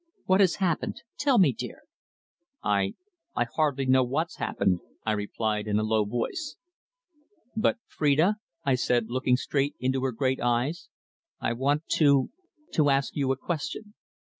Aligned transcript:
"What 0.25 0.39
has 0.39 0.55
happened? 0.55 1.03
Tell 1.19 1.37
me, 1.37 1.53
dear." 1.53 1.83
"I 2.63 2.95
I 3.35 3.45
hardly 3.55 3.85
know 3.85 4.03
what's 4.03 4.37
happened," 4.37 4.79
I 5.05 5.11
replied 5.11 5.67
in 5.67 5.77
a 5.77 5.83
low 5.83 6.05
voice. 6.05 6.55
"But, 7.55 7.77
Phrida," 7.87 8.37
I 8.65 8.73
said, 8.73 9.11
looking 9.11 9.37
straight 9.37 9.75
into 9.79 10.03
her 10.03 10.11
great 10.11 10.39
eyes, 10.41 10.89
"I 11.39 11.53
want 11.53 11.85
to 11.99 12.31
to 12.73 12.89
ask 12.89 13.15
you 13.15 13.31
a 13.31 13.37
question." 13.37 13.93